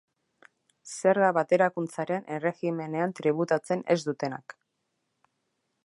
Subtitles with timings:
[0.91, 4.59] Zerga-baterakuntzaren erregimenean tributatzen ez dutenak.